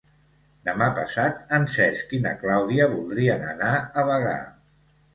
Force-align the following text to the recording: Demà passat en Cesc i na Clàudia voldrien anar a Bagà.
Demà 0.69 0.87
passat 0.99 1.53
en 1.59 1.69
Cesc 1.75 2.17
i 2.21 2.23
na 2.25 2.33
Clàudia 2.41 2.91
voldrien 2.97 3.49
anar 3.55 3.73
a 4.05 4.11
Bagà. 4.13 4.37